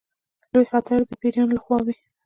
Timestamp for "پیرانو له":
1.21-1.61